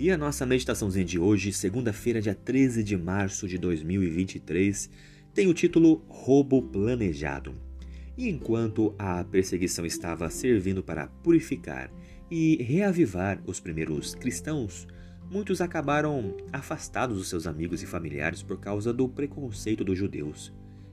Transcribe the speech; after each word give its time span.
E 0.00 0.10
a 0.10 0.16
nossa 0.16 0.46
meditaçãozinha 0.46 1.04
de 1.04 1.18
hoje, 1.18 1.52
segunda-feira, 1.52 2.22
dia 2.22 2.34
13 2.34 2.82
de 2.82 2.96
março 2.96 3.46
de 3.46 3.58
2023, 3.58 4.88
tem 5.34 5.46
o 5.46 5.52
título 5.52 6.02
Roubo 6.08 6.62
Planejado. 6.62 7.54
E 8.16 8.26
enquanto 8.26 8.94
a 8.98 9.22
perseguição 9.22 9.84
estava 9.84 10.30
servindo 10.30 10.82
para 10.82 11.08
purificar 11.22 11.92
e 12.30 12.56
reavivar 12.62 13.42
os 13.44 13.60
primeiros 13.60 14.14
cristãos, 14.14 14.88
muitos 15.30 15.60
acabaram 15.60 16.34
afastados 16.50 17.18
dos 17.18 17.28
seus 17.28 17.46
amigos 17.46 17.82
e 17.82 17.86
familiares 17.86 18.42
por 18.42 18.58
causa 18.58 18.94
do 18.94 19.06
preconceito 19.06 19.84
dos 19.84 19.98
judeus. 19.98 20.50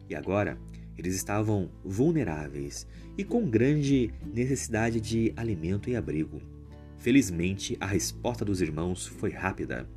E 0.09 0.15
agora, 0.15 0.59
eles 0.97 1.15
estavam 1.15 1.71
vulneráveis 1.81 2.85
e 3.17 3.23
com 3.23 3.49
grande 3.49 4.13
necessidade 4.33 4.99
de 4.99 5.31
alimento 5.37 5.89
e 5.89 5.95
abrigo. 5.95 6.56
Felizmente, 6.97 7.77
a 7.79 7.85
resposta 7.85 8.43
dos 8.43 8.61
irmãos 8.61 9.05
foi 9.05 9.31
rápida. 9.31 9.87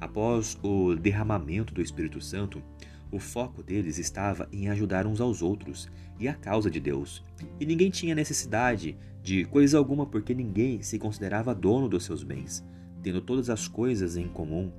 Após 0.00 0.58
o 0.62 0.94
derramamento 0.94 1.72
do 1.72 1.82
Espírito 1.82 2.20
Santo, 2.20 2.62
o 3.10 3.18
foco 3.18 3.62
deles 3.62 3.98
estava 3.98 4.48
em 4.52 4.68
ajudar 4.68 5.06
uns 5.06 5.20
aos 5.20 5.40
outros 5.40 5.88
e 6.18 6.28
a 6.28 6.34
causa 6.34 6.70
de 6.70 6.78
Deus. 6.78 7.24
E 7.58 7.64
ninguém 7.64 7.90
tinha 7.90 8.14
necessidade 8.14 8.98
de 9.22 9.44
coisa 9.44 9.78
alguma 9.78 10.06
porque 10.06 10.34
ninguém 10.34 10.82
se 10.82 10.98
considerava 10.98 11.54
dono 11.54 11.88
dos 11.88 12.04
seus 12.04 12.22
bens, 12.22 12.64
tendo 13.02 13.20
todas 13.20 13.48
as 13.48 13.66
coisas 13.66 14.16
em 14.16 14.28
comum. 14.28 14.72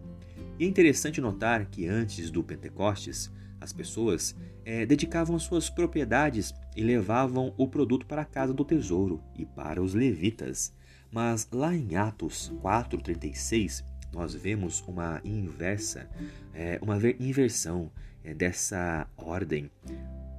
E 0.59 0.65
é 0.65 0.67
interessante 0.67 1.21
notar 1.21 1.65
que 1.65 1.87
antes 1.87 2.29
do 2.29 2.43
Pentecostes, 2.43 3.31
as 3.59 3.73
pessoas 3.73 4.35
é, 4.63 4.85
dedicavam 4.85 5.35
as 5.35 5.43
suas 5.43 5.69
propriedades 5.69 6.53
e 6.75 6.83
levavam 6.83 7.53
o 7.57 7.67
produto 7.67 8.05
para 8.05 8.21
a 8.21 8.25
casa 8.25 8.53
do 8.53 8.63
tesouro 8.63 9.21
e 9.37 9.45
para 9.45 9.81
os 9.81 9.93
levitas. 9.93 10.73
Mas 11.11 11.47
lá 11.51 11.75
em 11.75 11.95
Atos 11.95 12.51
4:36 12.61 13.83
nós 14.13 14.33
vemos 14.33 14.83
uma 14.87 15.21
inversa, 15.23 16.09
é, 16.53 16.79
uma 16.81 16.97
inversão 17.19 17.91
é, 18.23 18.33
dessa 18.33 19.07
ordem. 19.15 19.69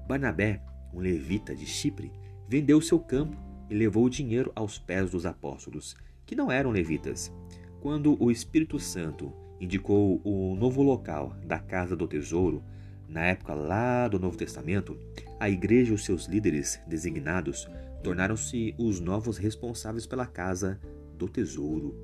Barnabé, 0.09 0.61
um 0.93 0.99
levita 0.99 1.55
de 1.55 1.67
Chipre, 1.67 2.13
vendeu 2.49 2.81
seu 2.81 2.99
campo 2.99 3.37
e 3.69 3.75
levou 3.75 4.05
o 4.05 4.11
dinheiro 4.11 4.51
aos 4.55 4.79
pés 4.79 5.11
dos 5.11 5.25
apóstolos, 5.25 5.97
que 6.27 6.35
não 6.35 6.51
eram 6.51 6.71
levitas. 6.71 7.33
Quando 7.81 8.21
o 8.23 8.31
Espírito 8.31 8.79
Santo 8.79 9.33
indicou 9.61 10.21
o 10.25 10.57
novo 10.57 10.83
local 10.83 11.37
da 11.45 11.59
casa 11.59 11.95
do 11.95 12.09
tesouro, 12.09 12.63
na 13.11 13.27
época 13.27 13.55
lá 13.55 14.07
do 14.07 14.21
Novo 14.21 14.37
Testamento, 14.37 14.97
a 15.39 15.51
igreja 15.51 15.91
e 15.91 15.95
os 15.95 16.05
seus 16.05 16.27
líderes 16.27 16.81
designados 16.87 17.69
tornaram-se 18.03 18.75
os 18.79 19.01
novos 19.01 19.37
responsáveis 19.37 20.07
pela 20.07 20.27
casa 20.27 20.81
do 21.19 21.29
tesouro. 21.29 21.95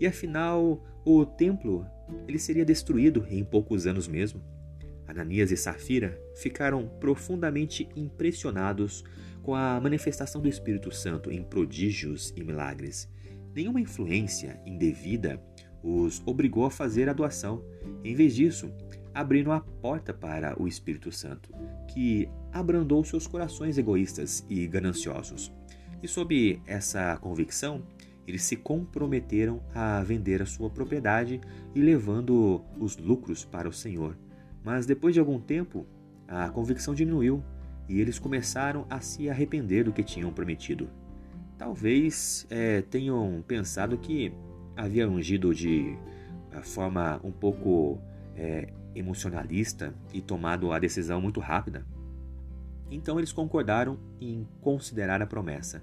E 0.00 0.06
afinal, 0.06 0.84
o 1.04 1.24
templo 1.24 1.86
ele 2.26 2.38
seria 2.38 2.64
destruído 2.64 3.24
em 3.30 3.44
poucos 3.44 3.86
anos 3.86 4.08
mesmo. 4.08 4.42
Ananias 5.06 5.52
e 5.52 5.56
Safira 5.56 6.20
ficaram 6.34 6.88
profundamente 7.00 7.88
impressionados 7.94 9.04
com 9.42 9.54
a 9.54 9.80
manifestação 9.80 10.42
do 10.42 10.48
Espírito 10.48 10.92
Santo 10.92 11.30
em 11.30 11.44
prodígios 11.44 12.34
e 12.36 12.42
milagres. 12.42 13.08
Nenhuma 13.54 13.80
influência 13.80 14.60
indevida 14.66 15.40
os 15.82 16.20
obrigou 16.26 16.64
a 16.64 16.70
fazer 16.70 17.08
a 17.08 17.12
doação. 17.12 17.64
Em 18.02 18.14
vez 18.14 18.34
disso, 18.34 18.70
abriram 19.16 19.50
a 19.50 19.60
porta 19.60 20.12
para 20.12 20.60
o 20.62 20.68
Espírito 20.68 21.10
Santo, 21.10 21.48
que 21.88 22.28
abrandou 22.52 23.02
seus 23.02 23.26
corações 23.26 23.78
egoístas 23.78 24.44
e 24.46 24.66
gananciosos. 24.66 25.50
E 26.02 26.06
sob 26.06 26.60
essa 26.66 27.16
convicção, 27.16 27.82
eles 28.26 28.42
se 28.42 28.56
comprometeram 28.56 29.62
a 29.74 30.02
vender 30.02 30.42
a 30.42 30.46
sua 30.46 30.68
propriedade 30.68 31.40
e 31.74 31.80
levando 31.80 32.62
os 32.78 32.98
lucros 32.98 33.42
para 33.42 33.66
o 33.66 33.72
Senhor. 33.72 34.18
Mas 34.62 34.84
depois 34.84 35.14
de 35.14 35.20
algum 35.20 35.40
tempo, 35.40 35.86
a 36.28 36.50
convicção 36.50 36.94
diminuiu 36.94 37.42
e 37.88 37.98
eles 37.98 38.18
começaram 38.18 38.84
a 38.90 39.00
se 39.00 39.30
arrepender 39.30 39.84
do 39.84 39.94
que 39.94 40.02
tinham 40.02 40.30
prometido. 40.30 40.90
Talvez 41.56 42.46
é, 42.50 42.82
tenham 42.82 43.42
pensado 43.48 43.96
que 43.96 44.30
havia 44.76 45.08
ungido 45.08 45.54
de 45.54 45.96
forma 46.62 47.18
um 47.24 47.32
pouco 47.32 47.98
é, 48.36 48.68
emocionalista 48.96 49.94
e 50.12 50.20
tomado 50.20 50.72
a 50.72 50.78
decisão 50.78 51.20
muito 51.20 51.40
rápida. 51.40 51.86
Então 52.90 53.18
eles 53.18 53.32
concordaram 53.32 53.98
em 54.20 54.46
considerar 54.60 55.20
a 55.20 55.26
promessa, 55.26 55.82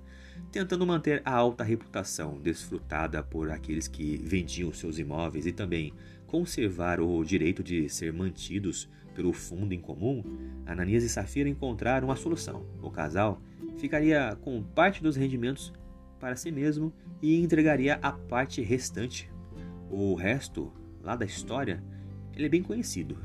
tentando 0.51 0.85
manter 0.85 1.21
a 1.25 1.31
alta 1.31 1.63
reputação 1.63 2.39
desfrutada 2.39 3.21
por 3.21 3.51
aqueles 3.51 3.87
que 3.87 4.17
vendiam 4.17 4.71
seus 4.71 4.97
imóveis 4.97 5.45
e 5.45 5.51
também 5.51 5.93
conservar 6.25 6.99
o 6.99 7.23
direito 7.23 7.61
de 7.61 7.89
ser 7.89 8.13
mantidos 8.13 8.89
pelo 9.13 9.33
fundo 9.33 9.73
em 9.73 9.79
comum. 9.79 10.23
Ananias 10.65 11.03
e 11.03 11.09
Safira 11.09 11.49
encontraram 11.49 12.09
a 12.09 12.15
solução. 12.15 12.65
O 12.81 12.89
casal 12.89 13.41
ficaria 13.77 14.35
com 14.41 14.63
parte 14.63 15.03
dos 15.03 15.15
rendimentos 15.15 15.73
para 16.19 16.35
si 16.35 16.51
mesmo 16.51 16.93
e 17.21 17.35
entregaria 17.35 17.99
a 18.01 18.11
parte 18.11 18.61
restante. 18.61 19.29
O 19.91 20.15
resto, 20.15 20.71
lá 21.01 21.15
da 21.15 21.25
história, 21.25 21.83
ele 22.35 22.45
é 22.45 22.49
bem 22.49 22.63
conhecido, 22.63 23.17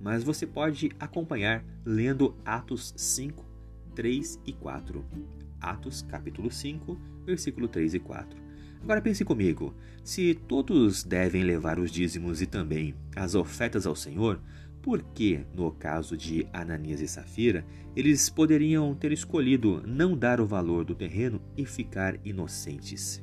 mas 0.00 0.24
você 0.24 0.46
pode 0.46 0.90
acompanhar 0.98 1.64
lendo 1.84 2.36
Atos 2.44 2.92
5, 2.96 3.44
3 3.94 4.40
e 4.46 4.52
4. 4.52 5.04
Atos 5.60 6.02
capítulo 6.02 6.50
5, 6.50 6.98
versículo 7.24 7.68
3 7.68 7.94
e 7.94 7.98
4. 7.98 8.40
Agora 8.82 9.00
pense 9.00 9.24
comigo: 9.24 9.74
se 10.02 10.34
todos 10.34 11.04
devem 11.04 11.44
levar 11.44 11.78
os 11.78 11.90
dízimos 11.90 12.42
e 12.42 12.46
também 12.46 12.94
as 13.14 13.34
ofertas 13.34 13.86
ao 13.86 13.94
Senhor, 13.94 14.40
por 14.82 15.00
que, 15.00 15.46
no 15.54 15.70
caso 15.70 16.16
de 16.16 16.44
Ananias 16.52 17.00
e 17.00 17.06
Safira, 17.06 17.64
eles 17.94 18.28
poderiam 18.28 18.92
ter 18.96 19.12
escolhido 19.12 19.80
não 19.86 20.16
dar 20.16 20.40
o 20.40 20.46
valor 20.46 20.84
do 20.84 20.94
terreno 20.94 21.40
e 21.56 21.64
ficar 21.64 22.18
inocentes? 22.24 23.22